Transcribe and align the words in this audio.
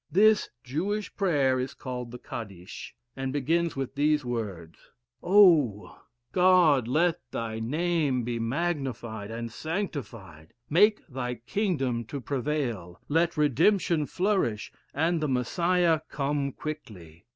This 0.11 0.49
Jewish 0.63 1.15
prayer 1.15 1.59
is 1.59 1.75
called 1.75 2.09
the 2.09 2.17
Kadish, 2.17 2.95
and 3.15 3.31
begins 3.31 3.75
with 3.75 3.93
these 3.93 4.25
words: 4.25 4.79
"Oh! 5.21 6.01
God! 6.31 6.87
let 6.87 7.19
thy 7.29 7.59
name 7.59 8.23
be 8.23 8.39
magnified 8.39 9.29
and 9.29 9.51
sanctified; 9.51 10.53
make 10.71 11.05
thy 11.07 11.35
kingdom 11.35 12.03
to 12.05 12.19
prevail; 12.19 12.99
let 13.09 13.37
redemption 13.37 14.07
flourish, 14.07 14.71
and 14.91 15.21
the 15.21 15.27
Messiah 15.29 15.99
come 16.09 16.51
quickly!" 16.51 17.27